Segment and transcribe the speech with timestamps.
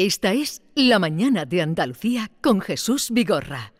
[0.00, 3.72] Esta es La Mañana de Andalucía con Jesús Vigorra.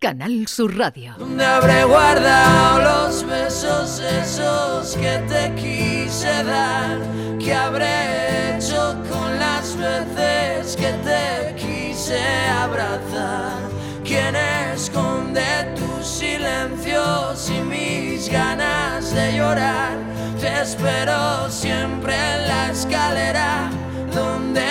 [0.00, 1.14] Canal Sur Radio.
[1.16, 6.98] ¿Dónde habré guardado los besos esos que te quise dar?
[7.38, 12.18] ¿Qué habré hecho con las veces que te quise
[12.50, 13.70] abrazar?
[14.02, 19.98] ¿Quién esconde tus silencios y mis ganas de llorar?
[20.40, 23.70] Te espero siempre en la escalera
[24.12, 24.63] donde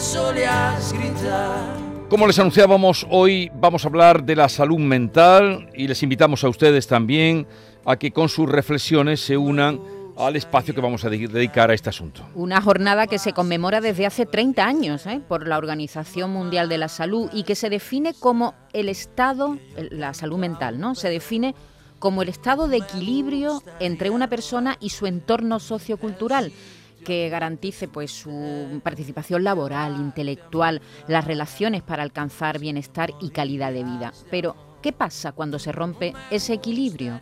[0.00, 1.88] solías gritar.
[2.08, 6.48] Como les anunciábamos, hoy vamos a hablar de la salud mental y les invitamos a
[6.48, 7.46] ustedes también
[7.84, 9.80] a que con sus reflexiones se unan
[10.16, 12.26] al espacio que vamos a dedicar a este asunto.
[12.34, 15.20] Una jornada que se conmemora desde hace 30 años ¿eh?
[15.26, 20.14] por la Organización Mundial de la Salud y que se define como el estado, la
[20.14, 20.94] salud mental, ¿no?
[20.94, 21.54] Se define
[21.98, 26.52] como el estado de equilibrio entre una persona y su entorno sociocultural
[27.04, 33.84] que garantice pues su participación laboral, intelectual, las relaciones para alcanzar bienestar y calidad de
[33.84, 34.12] vida.
[34.30, 37.20] Pero ¿qué pasa cuando se rompe ese equilibrio?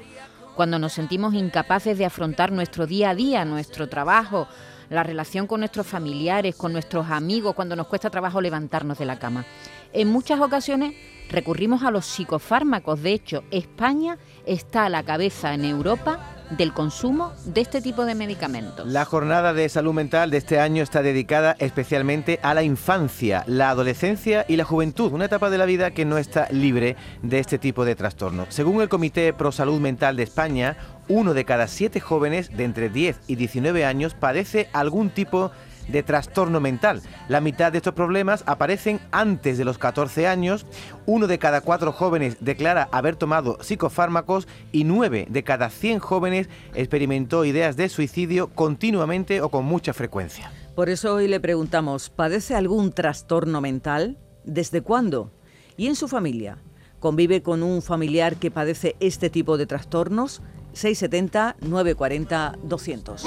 [0.54, 4.48] Cuando nos sentimos incapaces de afrontar nuestro día a día, nuestro trabajo,
[4.88, 9.18] la relación con nuestros familiares, con nuestros amigos, cuando nos cuesta trabajo levantarnos de la
[9.18, 9.44] cama.
[9.92, 10.94] En muchas ocasiones
[11.28, 13.02] recurrimos a los psicofármacos.
[13.02, 18.14] De hecho, España está a la cabeza en Europa del consumo de este tipo de
[18.14, 18.86] medicamentos.
[18.86, 23.70] La jornada de salud mental de este año está dedicada especialmente a la infancia, la
[23.70, 27.58] adolescencia y la juventud, una etapa de la vida que no está libre de este
[27.58, 28.48] tipo de trastornos.
[28.50, 30.76] Según el Comité Pro Salud Mental de España,
[31.08, 35.65] uno de cada siete jóvenes de entre 10 y 19 años padece algún tipo de
[35.88, 37.02] de trastorno mental.
[37.28, 40.66] La mitad de estos problemas aparecen antes de los 14 años,
[41.06, 46.48] uno de cada cuatro jóvenes declara haber tomado psicofármacos y nueve de cada 100 jóvenes
[46.74, 50.50] experimentó ideas de suicidio continuamente o con mucha frecuencia.
[50.74, 54.18] Por eso hoy le preguntamos, ¿padece algún trastorno mental?
[54.44, 55.32] ¿Desde cuándo?
[55.76, 56.58] ¿Y en su familia?
[57.00, 60.42] ¿Convive con un familiar que padece este tipo de trastornos?
[60.72, 63.24] 670 940 200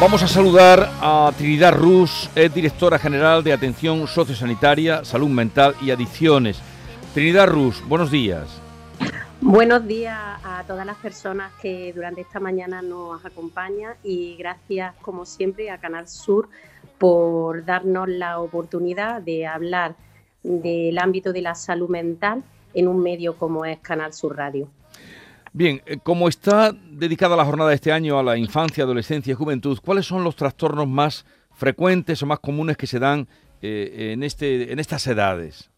[0.00, 5.90] Vamos a saludar a Trinidad Rus, es directora general de Atención Sociosanitaria, Salud Mental y
[5.90, 6.58] Adicciones.
[7.12, 8.48] Trinidad Rus, buenos días.
[9.42, 15.26] Buenos días a todas las personas que durante esta mañana nos acompañan y gracias como
[15.26, 16.48] siempre a Canal Sur
[17.00, 19.96] por darnos la oportunidad de hablar
[20.42, 22.44] del ámbito de la salud mental
[22.74, 24.68] en un medio como es Canal Sur Radio.
[25.54, 29.34] Bien, eh, como está dedicada la jornada de este año a la infancia, adolescencia y
[29.34, 33.26] juventud, ¿cuáles son los trastornos más frecuentes o más comunes que se dan
[33.62, 35.70] eh, en, este, en estas edades?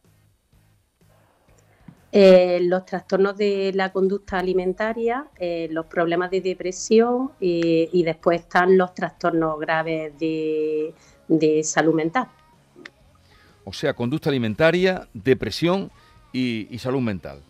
[2.11, 8.77] Eh, los trastornos de la conducta alimentaria, eh, los problemas de depresión y después están
[8.77, 10.93] los trastornos graves de,
[11.63, 12.29] salud mental.
[13.65, 15.91] O sea, conducta alimentaria, depresión
[16.33, 17.43] y, salud mental.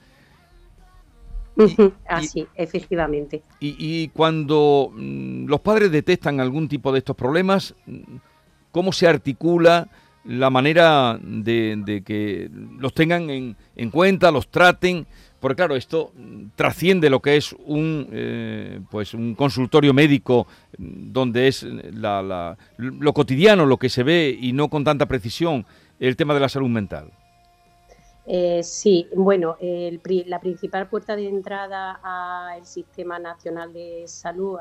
[2.06, 3.42] Así, efectivamente.
[3.60, 7.74] Y, cuando mm, los padres detectan algún tipo de estos problemas,
[8.70, 9.88] ¿cómo se articula?
[10.24, 15.06] La manera de, que los tengan en, cuenta, los traten,
[15.40, 16.12] porque claro, esto
[16.54, 20.46] trasciende lo que es un, eh, pues un consultorio médico
[20.78, 21.66] donde es
[22.78, 25.66] lo cotidiano, lo que se ve y no con tanta precisión
[25.98, 27.10] el tema de la salud mental.
[28.24, 34.58] Eh, sí, bueno, la principal puerta de entrada al Sistema Nacional de Salud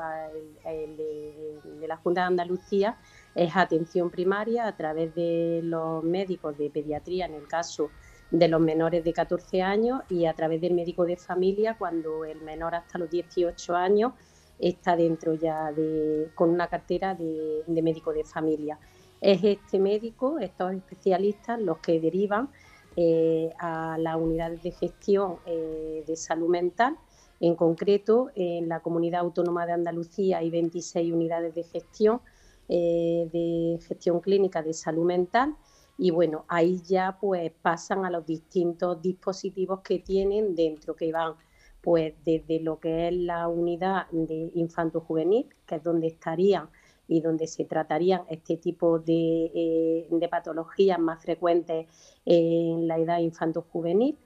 [0.64, 2.96] de la Junta de Andalucía
[3.34, 7.90] es atención primaria a través de los médicos de pediatría en el caso
[8.30, 12.40] de los menores de 14 años y a través del médico de familia cuando el
[12.40, 14.12] menor hasta los 18 años
[14.58, 18.78] está dentro ya de, con una cartera de, médico de familia.
[19.20, 22.50] Es este médico, estos especialistas, los que derivan
[22.96, 26.96] eh, a las unidades de gestión eh, de salud mental.
[27.40, 32.20] En concreto, en la Comunidad Autónoma de Andalucía hay 26 unidades de gestión
[32.68, 35.56] eh, de gestión clínica de salud mental
[35.98, 41.34] y bueno, ahí ya pues pasan a los distintos dispositivos que tienen dentro, que van
[41.80, 46.70] pues desde lo que es la unidad de infanto-juvenil, que es donde estarían
[47.08, 51.86] y donde se tratarían este tipo de, eh, patologías más frecuentes
[52.24, 54.16] en la edad infanto-juvenil.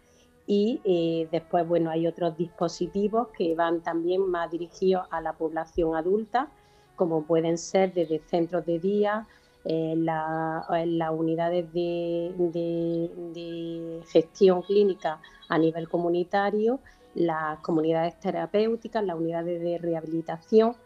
[0.46, 5.96] Y eh, después, bueno, hay otros dispositivos que van también más dirigidos a la población
[5.96, 6.52] adulta,
[6.96, 9.28] como pueden ser desde centros de día,
[9.64, 16.81] eh, la- las unidades de, de- de gestión clínica a nivel comunitario,
[17.14, 20.76] las comunidades terapéuticas, las unidades de rehabilitación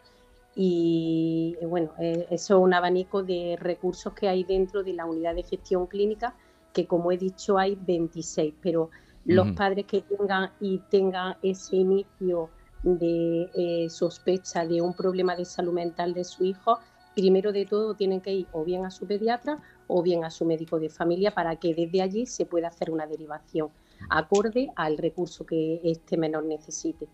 [0.53, 5.35] y bueno, eh, eso es un abanico de recursos que hay dentro de la unidad
[5.35, 6.35] de gestión clínica,
[6.73, 8.89] que como he dicho hay 26, pero
[9.23, 12.51] los padres que tengan y tengan ese inicio
[12.83, 16.79] de eh, sospecha de un problema de salud mental de su hijo,
[17.15, 20.45] primero de todo tienen que ir o bien a su pediatra o bien a su
[20.45, 23.69] médico de familia para que desde allí se pueda hacer una derivación
[24.09, 27.05] acorde al recurso que este menor necesite.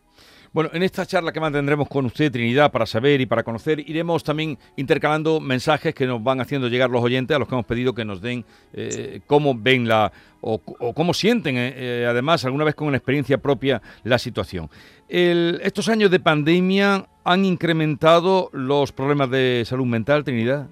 [0.54, 4.24] Bueno, en esta charla que mantendremos con usted, Trinidad, para saber y para conocer, iremos
[4.24, 7.94] también intercalando mensajes que nos van haciendo llegar los oyentes a los que hemos pedido
[7.94, 8.44] que nos den
[8.74, 10.12] eh, cómo ven la
[10.42, 14.70] o, o cómo sienten, eh, eh, además, alguna vez con una experiencia propia, la situación.
[15.10, 20.68] El- estos años de pandemia han incrementado los problemas de salud mental, Trinidad.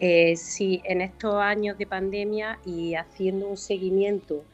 [0.00, 4.44] Eh, sí, en estos años de pandemia y haciendo un seguimiento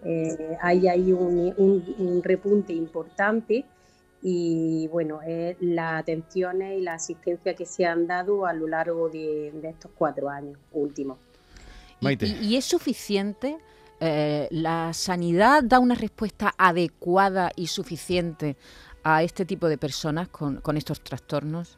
[0.05, 3.65] Eh, hay ahí un, un- un repunte importante
[4.23, 9.09] y bueno, es las atenciones y la asistencia que se han dado a lo largo
[9.09, 11.19] de, de estos cuatro años últimos.
[12.01, 12.27] Y- Maite.
[12.27, 13.59] Y, y es suficiente?
[13.99, 18.57] Eh, ¿La sanidad da una respuesta adecuada y suficiente
[19.03, 21.77] a este tipo de personas con, con estos trastornos?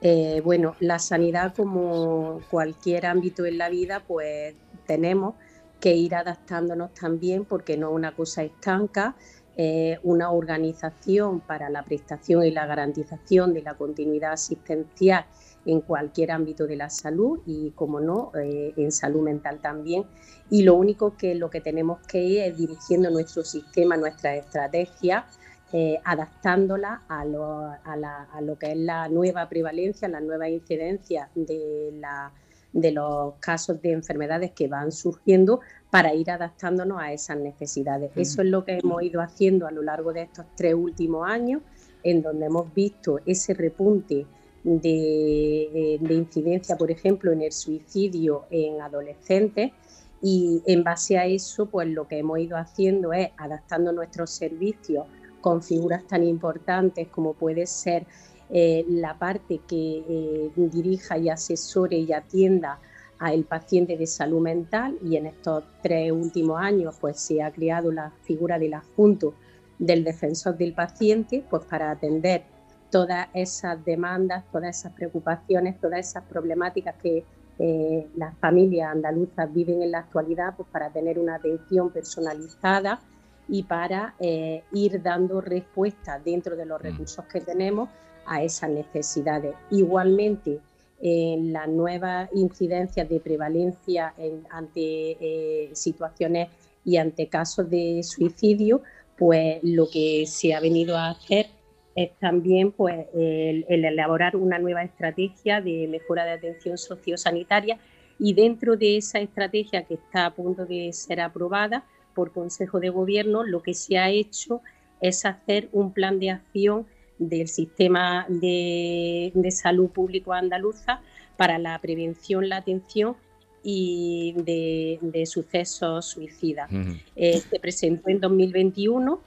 [0.00, 4.54] Eh, bueno, la sanidad, como cualquier ámbito en la vida, pues
[4.86, 5.34] tenemos
[5.80, 9.16] que ir adaptándonos también porque no es una cosa estanca,
[9.56, 15.26] eh, una organización para la prestación y la garantización de la continuidad asistencial
[15.66, 20.04] en cualquier ámbito de la salud y, como no, eh, en salud mental también.
[20.48, 25.24] Y lo único que lo que tenemos que ir es dirigiendo nuestro sistema, nuestras estrategias
[25.72, 30.48] eh, adaptándola a lo, a, la- a lo que es la nueva prevalencia, la nueva
[30.48, 32.32] incidencia de, la-
[32.72, 35.60] de los casos de enfermedades que van surgiendo
[35.90, 38.10] para ir adaptándonos a esas necesidades.
[38.16, 41.62] Eso es lo que hemos ido haciendo a lo largo de estos tres últimos años,
[42.02, 44.26] en donde hemos visto ese repunte
[44.64, 49.72] de, eh, de incidencia, por ejemplo, en el suicidio en adolescentes.
[50.20, 55.06] Y en base a eso, pues lo que hemos ido haciendo es adaptando nuestros servicios
[55.48, 58.04] con figuras tan importantes como puede ser
[58.50, 62.78] eh, la parte que eh, dirija y asesore y atienda
[63.18, 67.90] al paciente de salud mental y en estos tres últimos años pues se ha creado
[67.90, 69.32] la figura del adjunto
[69.78, 72.42] del defensor del paciente pues para atender
[72.90, 77.24] todas esas demandas, todas esas preocupaciones, todas esas problemáticas que
[77.58, 83.00] eh, las familias andaluzas viven en la actualidad pues para tener una atención personalizada
[83.48, 86.82] y para eh, ir dando respuesta dentro de los Mm.
[86.84, 87.88] recursos que tenemos
[88.26, 89.54] a esas necesidades.
[89.70, 90.60] Igualmente,
[91.00, 94.80] en las nuevas incidencias de prevalencia en- ante
[95.20, 96.48] eh, situaciones
[96.84, 98.82] y ante casos de suicidio,
[99.16, 101.46] pues lo que se ha venido a hacer
[101.94, 107.78] es también pues, el, el elaborar una nueva estrategia de mejora de atención sociosanitaria
[108.18, 111.84] y dentro de esa estrategia que está a punto de ser aprobada
[112.18, 114.60] por Consejo de Gobierno, lo que se ha hecho
[115.00, 116.84] es hacer un plan de acción
[117.16, 121.00] del sistema de, de salud público andaluza
[121.36, 123.14] para la prevención, la atención
[123.62, 126.68] y de, de sucesos suicidas.
[127.14, 129.20] Eh, se presentó en 2021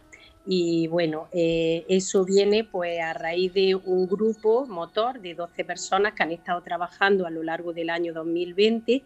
[0.46, 6.14] y bueno, eh, eso viene pues a raíz de un grupo motor de 12 personas
[6.14, 9.04] que han estado trabajando a lo largo del año 2020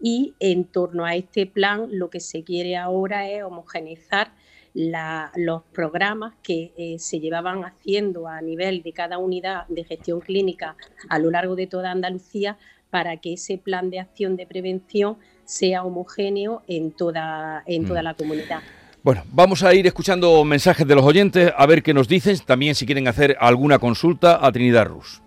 [0.00, 4.34] y en torno a este plan lo que se quiere ahora es homogeneizar
[4.74, 10.20] la- los programas que eh, se llevaban haciendo a nivel de cada unidad de gestión
[10.20, 10.76] clínica
[11.08, 12.58] a lo largo de toda Andalucía
[12.90, 18.04] para que ese plan de acción de prevención sea homogéneo en toda, en toda Mm.
[18.04, 18.60] la comunidad.
[19.04, 22.74] Bueno, vamos a ir escuchando mensajes de los oyentes, a ver qué nos dicen, también
[22.74, 25.20] si quieren hacer alguna consulta a Trinidad Rus.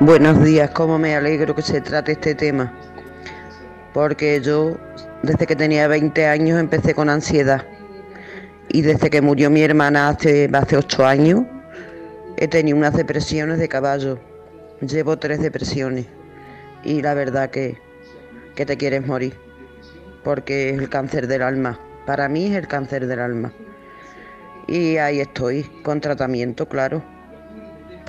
[0.00, 2.74] Buenos días, cómo me alegro que se trate este tema.
[3.94, 4.76] Porque yo,
[5.22, 7.64] desde que tenía 20 años, empecé con ansiedad.
[8.70, 11.42] Y desde que murió mi hermana hace, hace 8 años,
[12.40, 14.20] He tenido unas depresiones de caballo.
[14.80, 16.06] Llevo tres depresiones.
[16.84, 17.78] Y la verdad que,
[18.58, 19.38] que te quieres morir.
[20.24, 21.78] Porque es el cáncer del alma.
[22.06, 23.52] Para mí es el cáncer del alma.
[24.66, 27.00] Y ahí estoy, con tratamiento, claro.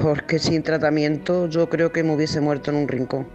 [0.02, 3.28] Porque sin tratamiento yo creo que me hubiese muerto en un rincón.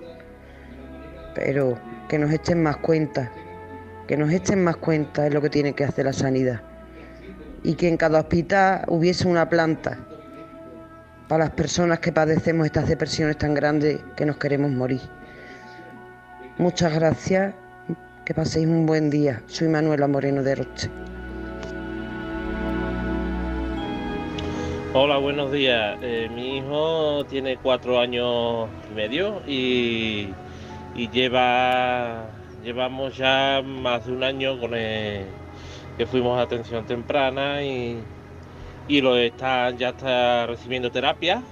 [1.36, 1.78] Pero
[2.08, 3.30] que nos echen más cuenta.
[4.08, 6.62] Que nos echen más cuenta es lo que tiene que hacer la sanidad.
[7.62, 9.98] Y que en cada hospital hubiese una planta
[11.28, 15.00] para las personas que padecemos estas depresiones tan grandes que nos queremos morir.
[16.56, 17.52] Muchas gracias,
[18.24, 19.42] que paséis un buen día.
[19.48, 20.88] Soy Manuela Moreno de Roche.
[24.92, 25.98] Hola, buenos días.
[26.00, 30.28] Eh, mi hijo tiene cuatro años y medio y,
[31.10, 32.26] lleva
[32.62, 35.24] llevamos ya más de un año con el,
[35.98, 37.98] que fuimos a atención temprana y,
[38.86, 41.42] y lo está ya está recibiendo terapia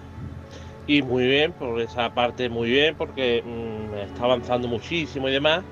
[0.87, 5.63] y muy bien por esa parte muy bien porque mm, está avanzando muchísimo y demás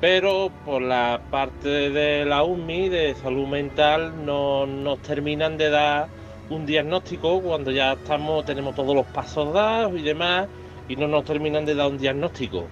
[0.00, 6.08] pero por la parte de la UMI de salud mental no nos terminan de dar
[6.50, 10.48] un diagnóstico cuando ya estamos tenemos todos los pasos dados y demás
[10.88, 12.66] y no nos terminan de dar un diagnóstico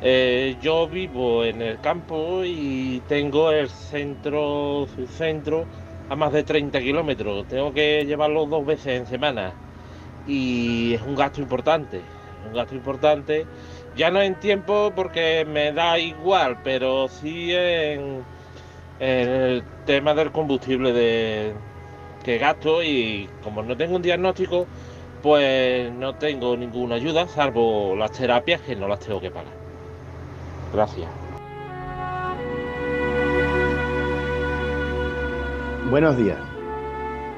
[0.00, 5.66] eh, yo vivo en el campo y tengo el centro su centro
[6.08, 7.46] a más de 30 kilómetros.
[7.48, 9.52] Tengo que llevarlo dos veces en semana
[10.26, 12.00] y es un gasto importante,
[12.46, 13.46] un gasto importante.
[13.98, 18.22] Ya no en tiempo porque me da igual, pero sí en,
[19.00, 21.52] el tema del combustible de,
[22.22, 24.68] que gasto y como no tengo un diagnóstico,
[25.20, 29.52] pues no tengo ninguna ayuda salvo las terapias que no las tengo que pagar.
[30.72, 31.08] Gracias.
[35.90, 36.38] Buenos días,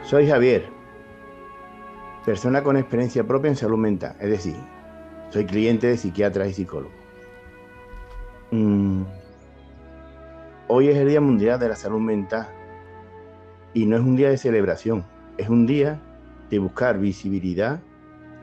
[0.05, 0.67] soy Javier,
[2.27, 4.57] persona con experiencia propia en salud mental, es decir,
[5.31, 6.95] soy cliente de psiquiatras y psicólogos.
[8.51, 9.03] Mm,
[10.73, 12.47] Hoy es el Día Mundial de la Salud Mental
[13.75, 15.05] y no es un día de celebración,
[15.37, 16.01] es un día
[16.49, 17.81] de buscar visibilidad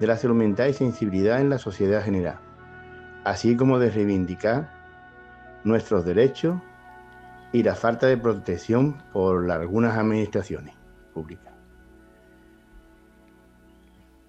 [0.02, 2.38] de la salud mental y sensibilidad en la sociedad general,
[3.24, 4.70] así como de reivindicar
[5.64, 6.60] nuestros derechos
[7.54, 10.76] y la falta de protección por algunas administraciones
[11.14, 11.54] públicas.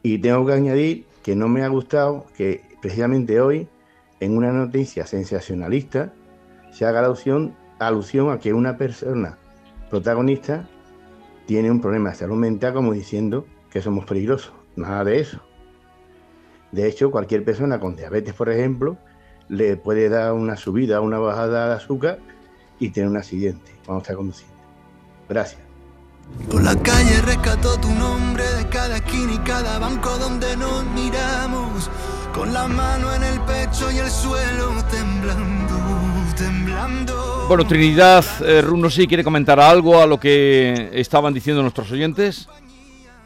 [0.04, 3.68] Y tengo que añadir que no me ha gustado que precisamente hoy,
[4.18, 6.14] en una noticia sensacionalista,
[6.70, 9.36] se haga alusión, alusión a que una persona
[9.90, 10.66] protagonista
[11.44, 14.54] tiene un problema de salud mental como diciendo que somos peligrosos.
[14.74, 15.42] Nada de eso.
[16.72, 18.96] De hecho, cualquier persona con diabetes, por ejemplo,
[19.50, 22.20] le puede dar una subida, una bajada de azúcar
[22.78, 24.56] y tener un accidente cuando está conduciendo.
[25.28, 25.67] Gracias.
[26.50, 31.90] Por la calle rescató tu nombre de cada esquina y cada banco donde nos miramos.
[32.34, 35.74] Con la mano en el pecho y el suelo temblando,
[36.36, 37.46] temblando.
[37.48, 42.48] Bueno, Trinidad eh, Runo, sí quiere comentar algo a lo que estaban diciendo nuestros oyentes.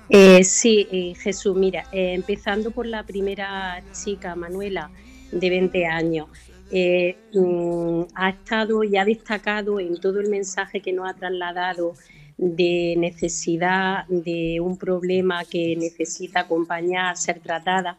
[0.09, 4.90] Eh, sí, eh, Jesús, mira, eh, empezando por la primera chica, Manuela,
[5.30, 6.28] de 20 años.
[6.75, 11.94] eh, mm, ha estado y ha destacado en todo el mensaje que nos ha trasladado
[12.37, 17.99] de necesidad de un problema que necesita acompañar, ser tratada,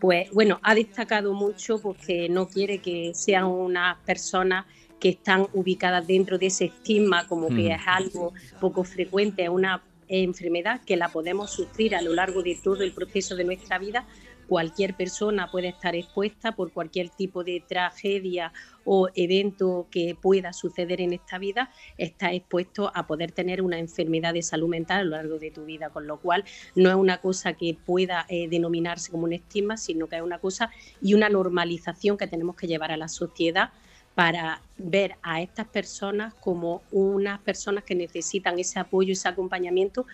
[0.00, 4.66] pues bueno, ha destacado mucho porque no quiere que sean unas personas
[4.98, 7.70] que están ubicadas dentro de ese estigma como que Mm.
[7.72, 12.58] es algo poco frecuente, es una enfermedad que la podemos sufrir a lo largo de
[12.62, 14.06] todo el proceso de nuestra vida.
[14.46, 18.52] Cualquier persona puede estar expuesta por cualquier tipo de tragedia
[18.84, 24.34] o evento que pueda suceder en esta vida, está expuesto a poder tener una enfermedad
[24.34, 26.44] de salud mental a lo largo de tu vida, con lo cual
[26.74, 30.38] no es una cosa que pueda eh, denominarse como un estigma, sino que es una
[30.38, 30.70] cosa
[31.00, 33.70] y una normalización que tenemos que llevar a la sociedad
[34.14, 40.06] para ver a estas personas como unas personas que necesitan ese apoyo, ese acompañamiento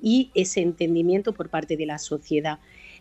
[0.00, 2.58] y ese entendimiento por parte de la sociedad.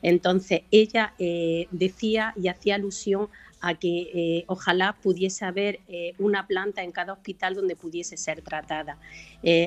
[0.08, 3.28] Entonces, ella eh, decía y hacía alusión
[3.60, 8.44] a que eh, ojalá pudiese haber eh, una planta en cada hospital donde pudiese ser
[8.44, 9.00] tratada.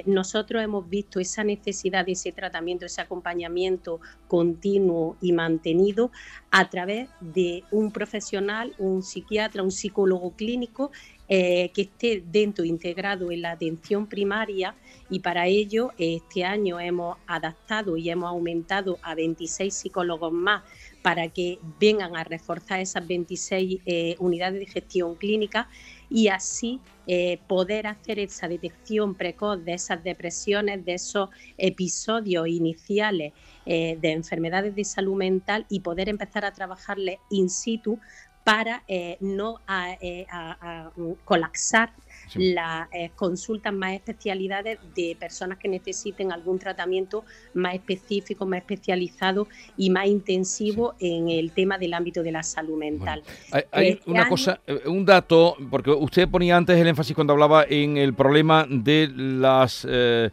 [0.07, 6.12] Nosotros hemos visto esa necesidad de ese tratamiento, ese acompañamiento continuo y mantenido
[6.50, 10.92] a través de un profesional, un psiquiatra, un psicólogo clínico
[11.30, 14.75] eh, que esté dentro, integrado en la atención primaria
[15.11, 20.62] y para ello este año hemos adaptado y hemos aumentado a 26 psicólogos más
[21.02, 25.68] para que vengan a reforzar esas 26 eh, unidades de gestión clínica
[26.08, 33.35] y así eh, poder hacer esa detección precoz de esas depresiones, de esos episodios iniciales
[33.66, 38.00] de enfermedades de salud mental y poder empezar a trabajarle in situ
[38.49, 41.93] para eh, no a, eh, a- a, mm, colapsar
[42.28, 42.52] Sí.
[42.52, 47.25] las eh, consultas más especialidades de personas que necesiten algún tratamiento
[47.55, 52.76] más específico, más especializado y más intensivo en el tema del ámbito de la salud
[52.78, 53.23] mental.
[53.52, 57.14] Hay, hay Este una año- cosa, eh, un dato, porque usted ponía antes el énfasis
[57.14, 60.31] cuando hablaba en el problema de las, eh,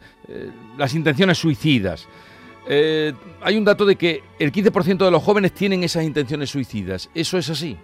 [0.78, 2.06] las intenciones suicidas.
[3.42, 7.08] Hay un dato de que el 15% de los jóvenes tienen esas intenciones suicidas.
[7.14, 7.76] ¿Eso es así?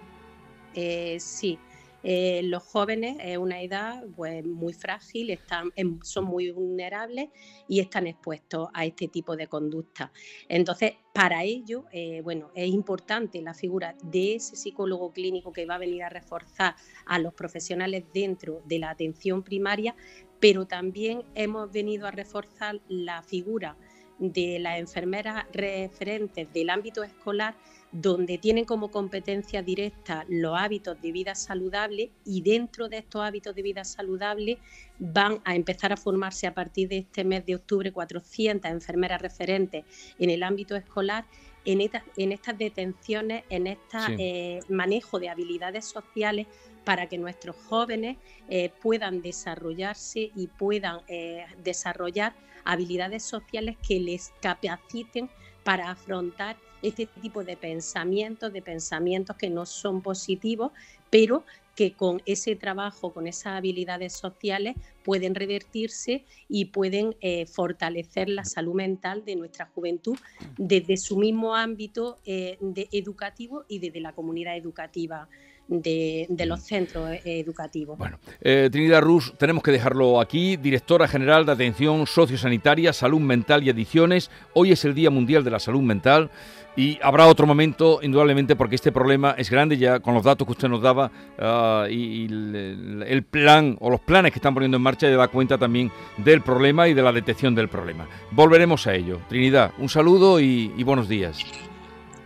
[0.75, 1.59] Eh, sí,
[2.03, 5.71] eh, los jóvenes es una edad pues, muy frágil, están,
[6.03, 7.29] son muy vulnerables
[7.67, 10.11] y están expuestos a este tipo de conducta.
[10.49, 15.75] Entonces, para ello, eh, bueno, es importante la figura de ese psicólogo clínico que va
[15.75, 16.75] a venir a reforzar
[17.05, 19.95] a los profesionales dentro de la atención primaria,
[20.41, 23.77] pero también hemos venido a reforzar la figura
[24.19, 27.55] de las enfermeras referentes del ámbito escolar
[27.93, 33.53] donde tienen como competencia directa los hábitos de vida saludable y dentro de estos hábitos
[33.53, 34.57] de vida saludable
[34.97, 39.85] van a empezar a formarse a partir de este mes de octubre 400 enfermeras referentes
[40.17, 41.27] en el ámbito escolar
[41.65, 44.73] en, esta- en estas detenciones, en este Sí.
[44.73, 46.47] manejo de habilidades sociales
[46.83, 48.17] para que nuestros jóvenes
[48.49, 52.35] eh, puedan desarrollarse y puedan eh, desarrollar
[52.65, 55.29] habilidades sociales que les capaciten
[55.63, 60.71] para afrontar este tipo de pensamientos, de pensamientos que no son positivos,
[61.09, 61.43] pero
[61.75, 68.45] que con ese trabajo, con esas habilidades sociales, pueden revertirse y pueden eh, fortalecer la
[68.45, 70.17] salud mental de nuestra juventud
[70.57, 75.27] desde su mismo ámbito eh, de educativo y desde la comunidad educativa
[75.67, 77.97] de, de los centros eh, educativos.
[78.41, 83.69] Eh, Trinidad Rus, tenemos que dejarlo aquí, directora general de Atención Sociosanitaria, Salud Mental y
[83.69, 84.29] Adicciones.
[84.53, 86.29] Hoy es el Día Mundial de la Salud Mental
[86.75, 90.53] y habrá otro momento, indudablemente, porque este problema es grande, ya con los datos que
[90.53, 94.77] usted nos daba ah, y, y el, el plan o los planes que están poniendo
[94.77, 98.07] en marcha ya da cuenta también del problema y de la detección del problema.
[98.31, 99.19] Volveremos a ello.
[99.29, 101.39] Trinidad, un saludo y- y buenos días.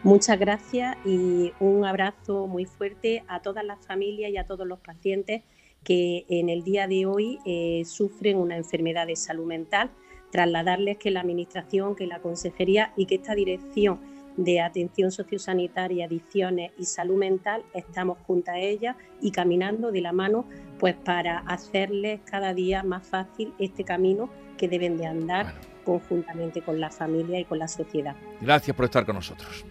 [0.07, 4.79] Muchas gracias y un abrazo muy fuerte a todas las familias y a todos los
[4.79, 5.43] pacientes
[5.83, 9.91] que en el día de hoy eh, sufren una enfermedad de salud mental.
[10.31, 13.99] Trasladarles que la Administración, que la Consejería y que esta Dirección
[14.37, 20.13] de Atención Sociosanitaria, Adicciones y Salud Mental estamos junto a ellas y caminando de la
[20.13, 20.45] mano
[20.79, 26.79] pues para hacerles cada día más fácil este camino que deben de andar conjuntamente con
[26.79, 28.15] la familia y con la sociedad.
[28.39, 29.65] Gracias por estar con nosotros.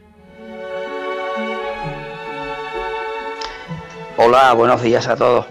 [4.19, 5.45] Hola, buenos días a todos.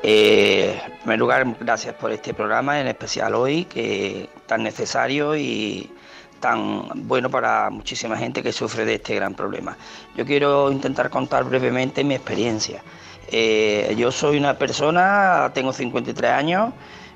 [0.00, 5.90] Eh, en primer lugar, gracias por este programa, en especial hoy, que tan necesario y
[6.38, 9.76] tan bueno para muchísima gente que sufre de este gran problema.
[10.16, 12.84] Yo quiero intentar contar brevemente mi experiencia.
[13.32, 16.72] Eh, yo soy una persona, tengo 53 años,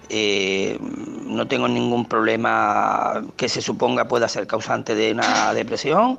[0.08, 6.18] eh, no tengo ningún problema que se suponga pueda ser causante de una depresión.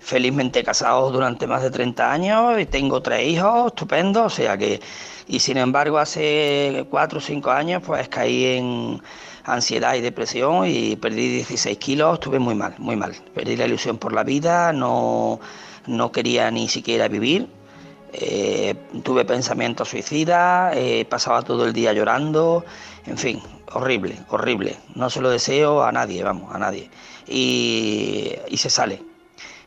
[0.00, 4.80] Felizmente casado durante más de 30 años y tengo tres hijos estupendos, o sea que,
[5.26, 9.02] y sin embargo hace 4 o 5 años pues caí en
[9.44, 13.14] ansiedad y depresión y perdí 16 kilos, estuve muy mal, muy mal.
[13.34, 15.40] Perdí la ilusión por la vida, no,
[15.86, 17.48] no quería ni siquiera vivir.
[18.12, 22.64] Eh, tuve pensamientos suicidas, eh, pasaba todo el día llorando,
[23.06, 23.42] en fin,
[23.72, 24.76] horrible, horrible.
[24.94, 26.90] No se lo deseo a nadie, vamos, a nadie.
[27.26, 29.02] Y, y se sale.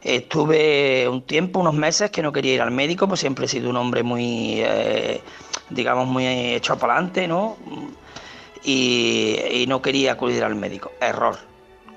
[0.01, 3.69] Estuve un tiempo, unos meses, que no quería ir al médico, pues siempre he sido
[3.69, 5.21] un hombre muy, eh,
[5.69, 7.57] digamos, muy hecho para adelante, ¿no?
[8.63, 10.91] Y, y no quería acudir al médico.
[10.99, 11.37] Error.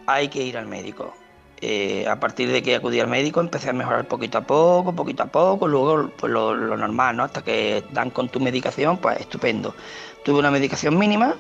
[0.07, 1.15] Hay que ir al médico.
[1.61, 5.23] Eh, a partir de que acudí al médico empecé a mejorar poquito a poco, poquito
[5.23, 7.25] a poco, luego pues lo, normal, ¿no?
[7.25, 9.75] Hasta que dan con tu medicación, pues estupendo.
[10.25, 11.35] Tuve una medicación mínima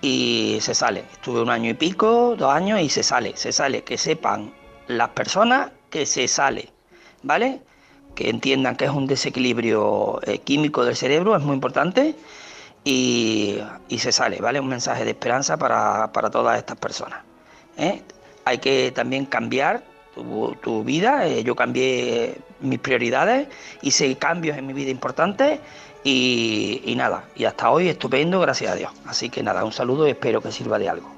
[0.00, 1.04] y se sale.
[1.12, 3.84] Estuve un año y pico, dos años y se sale, se sale.
[3.84, 4.52] Que sepan
[4.88, 6.70] las personas que se sale,
[7.22, 7.60] ¿vale?
[8.14, 12.16] Que entiendan que es un desequilibrio eh, químico del cerebro, es muy importante
[12.84, 14.60] y, y se sale, ¿vale?
[14.60, 17.20] Un mensaje de esperanza para, para todas estas personas.
[17.76, 18.02] ¿eh?
[18.44, 23.48] Hay que también cambiar tu, vida, eh, yo cambié mis prioridades,
[23.80, 25.60] hice cambios en mi vida importantes
[26.04, 28.92] y, nada, y hasta hoy estupendo, gracias a Dios.
[29.06, 31.08] Así que nada, un saludo y espero que sirva de algo.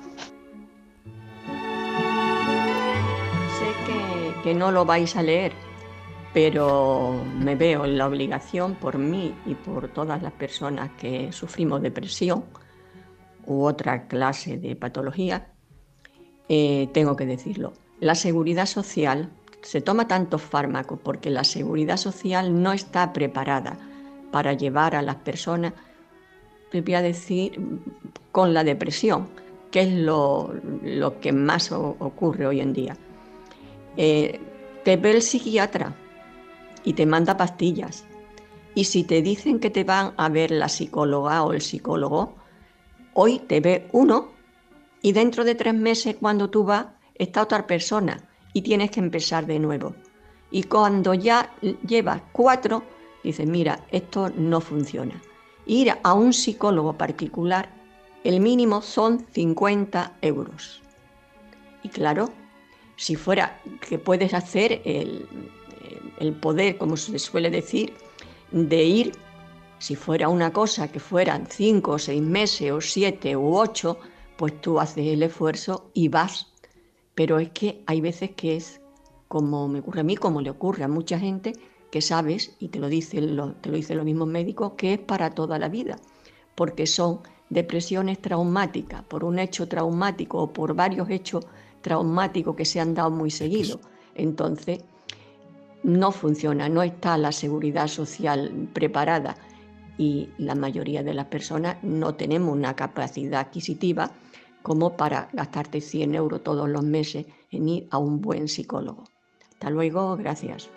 [3.58, 5.52] Sé que no lo vais a leer,
[6.32, 11.80] pero me veo en la obligación por mí y por todas las personas que sufrimos
[11.80, 12.44] depresión
[13.46, 15.53] u otra clase de patología,
[16.48, 17.72] eh, tengo que decirlo.
[18.00, 19.30] La seguridad social
[19.62, 23.78] se toma tantos fármacos porque la seguridad social no está preparada
[24.30, 25.72] para llevar a las personas,
[26.72, 27.58] voy a decir,
[28.32, 29.28] con la depresión,
[29.70, 30.52] que es lo,
[31.20, 32.96] que más ocurre hoy en día.
[33.96, 34.40] Eh,
[34.84, 35.94] te ve el psiquiatra
[36.84, 38.04] y te manda pastillas.
[38.74, 42.34] Y si te dicen que te van a ver la psicóloga o el psicólogo,
[43.14, 44.33] hoy te ve uno
[45.04, 49.44] y dentro de tres meses cuando tú vas está otra persona y tienes que empezar
[49.44, 49.94] de nuevo.
[50.50, 51.54] Y cuando ya
[51.86, 52.82] llevas cuatro,
[53.22, 55.20] dices, mira, esto no funciona.
[55.66, 57.68] Ir a un psicólogo particular,
[58.24, 60.80] el mínimo son 50 euros.
[61.82, 62.30] Y claro,
[62.96, 65.28] si fuera que puedes hacer el,
[66.18, 67.92] el poder, como se suele decir,
[68.52, 69.12] de ir,
[69.78, 73.98] si fuera una cosa que fueran cinco o seis meses o siete u ocho,
[74.36, 76.52] pues tú haces el esfuerzo y vas.
[77.14, 78.80] Pero es que hay veces que es
[79.28, 81.54] como me ocurre a mí, como le ocurre a mucha gente,
[81.90, 85.68] que sabes, y te lo, dicen te los mismos médicos, que es para toda la
[85.68, 85.96] vida,
[86.54, 87.20] porque son
[87.50, 91.46] depresiones traumáticas, por un hecho traumático o por varios hechos
[91.80, 93.80] traumáticos que se han dado muy seguido.
[94.14, 94.80] Entonces,
[95.82, 99.36] no funciona, no está la seguridad social preparada
[99.98, 104.10] y la mayoría de las personas no tenemos una capacidad adquisitiva
[104.64, 109.04] como para gastarte 100 euros todos los meses en ir a un buen psicólogo.
[109.52, 110.70] Hasta luego, gracias.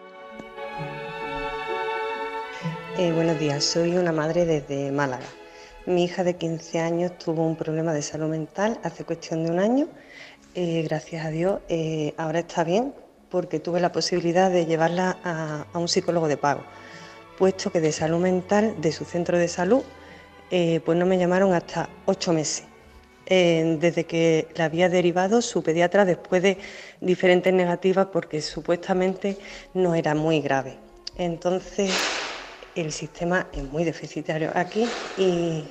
[2.97, 5.25] Eh, buenos días, soy una madre desde Málaga.
[5.85, 9.59] Mi hija de 15 años tuvo un problema de salud mental hace cuestión de un
[9.59, 9.87] año.
[10.53, 12.93] Eh, gracias a Dios, eh, ahora está bien,
[13.29, 16.63] porque tuve la posibilidad de llevarla a, un psicólogo de pago,
[17.37, 19.83] puesto que de salud mental de su centro de salud,
[20.49, 22.65] pues no me llamaron hasta ocho meses.
[23.29, 26.57] Desde que la había derivado su pediatra después de
[27.01, 29.37] diferentes negativas porque supuestamente
[29.73, 30.77] no era muy grave.
[31.17, 31.91] Entonces
[32.75, 34.85] el sistema es muy deficitario aquí
[35.17, 35.65] y,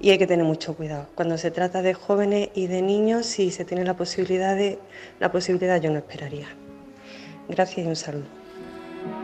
[0.00, 1.06] y hay que tener mucho cuidado.
[1.14, 4.78] Cuando se trata de jóvenes y de niños, si se tiene la posibilidad de
[5.20, 6.48] la posibilidad yo no esperaría.
[7.48, 8.37] Gracias y un saludo.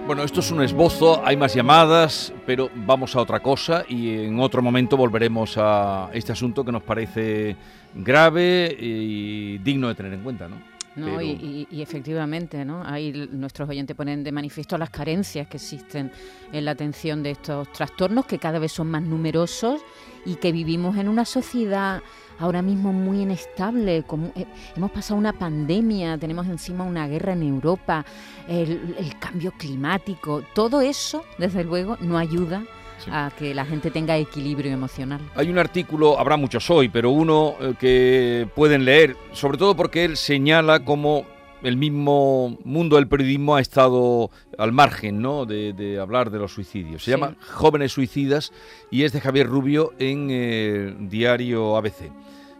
[0.07, 4.39] Bueno, esto es un esbozo, hay más llamadas, pero vamos a otra cosa y en
[4.39, 7.57] otro momento volveremos a este asunto que nos parece
[7.95, 10.75] grave y digno de tener en cuenta, ¿no?
[10.97, 12.85] No, y, efectivamente, ¿no?
[12.85, 16.13] Ahí nuestros oyentes ponen de manifiesto las carencias que existen
[16.53, 19.81] en la atención de estos trastornos, que cada vez son más numerosos
[20.25, 22.01] y que vivimos en una sociedad
[22.39, 24.03] ahora mismo muy inestable.
[24.05, 28.05] Como, eh, hemos pasado una pandemia, tenemos encima una guerra en Europa,
[28.49, 30.43] el, el cambio climático.
[30.55, 32.65] Todo eso, desde luego, no ayuda
[33.11, 35.21] a que la gente tenga equilibrio emocional.
[35.35, 40.05] Hay un artículo, habrá muchos hoy, pero uno eh, que pueden leer, sobre todo porque
[40.05, 41.27] él señala cómo
[41.63, 45.47] el mismo mundo del periodismo ha estado al margen ¿no?
[45.47, 47.05] de, hablar de los suicidios.
[47.05, 48.53] Se llama Jóvenes Suicidas
[48.91, 52.11] y es de Javier Rubio en eh, diario ABC.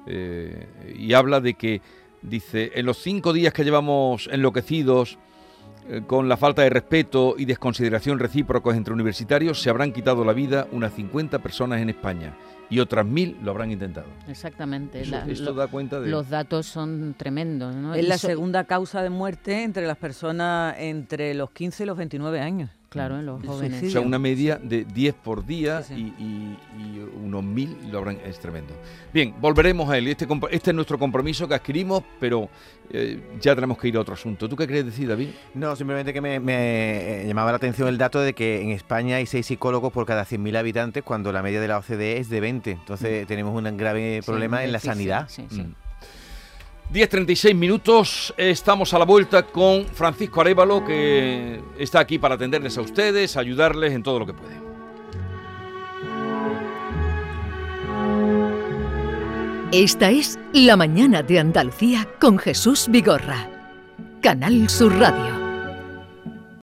[0.07, 1.81] Eh, y habla de que,
[2.23, 5.19] dice, en los cinco días que llevamos enloquecidos,
[5.89, 10.33] eh, con la falta de respeto y desconsideración recíprocos entre universitarios, se habrán quitado la
[10.33, 12.35] vida unas 50 personas en España
[12.71, 14.07] y otras mil lo habrán intentado.
[14.29, 15.03] Exactamente.
[15.03, 16.11] esto da cuenta de...
[16.11, 17.75] Los datos son tremendos.
[17.97, 22.41] Es la segunda causa de muerte entre las personas entre los 15 y los 29
[22.41, 22.71] años.
[22.95, 23.83] Claro, en los jóvenes.
[23.83, 26.13] O sea, una media de 10 por día Y,
[27.25, 28.73] unos mil lo habrán, es tremendo.
[29.13, 30.07] Bien, volveremos a él.
[30.07, 32.49] Este, este es nuestro compromiso que adquirimos, pero
[32.91, 34.49] eh, ya tenemos que ir a otro asunto.
[34.49, 35.31] ¿Tú qué quieres decir, David?
[35.55, 39.27] No, simplemente que me, me, llamaba la atención el dato de que en España hay
[39.27, 42.71] 6 psicólogos por cada 100.000 habitantes, cuando la media de la OCDE es de 20.
[42.71, 43.27] Entonces mm.
[43.27, 45.27] tenemos un grave problema en la sanidad.
[45.29, 45.63] Sí, sí.
[45.63, 45.84] Mm.
[46.93, 52.83] 10.36 minutos, estamos a la vuelta con Francisco Arevalo, que está aquí para atenderles a
[52.83, 54.65] ustedes, ayudarles en todo lo que puede.
[59.73, 63.49] Esta es La Mañana de Andalucía con Jesús Vigorra,
[64.23, 65.44] Canal Sur Radio.